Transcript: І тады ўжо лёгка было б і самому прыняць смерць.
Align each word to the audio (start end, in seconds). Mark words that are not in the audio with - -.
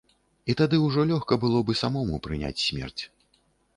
І 0.53 0.55
тады 0.61 0.77
ўжо 0.85 1.03
лёгка 1.11 1.37
было 1.45 1.61
б 1.67 1.75
і 1.75 1.79
самому 1.83 2.15
прыняць 2.27 2.59
смерць. 2.67 3.03